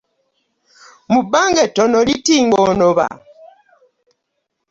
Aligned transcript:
Mu 1.11 1.19
bbanga 1.25 1.59
ettono 1.67 1.97
liti 2.07 2.35
ng'onoba! 2.45 3.07